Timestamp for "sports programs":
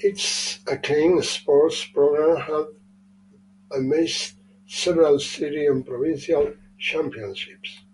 1.24-2.40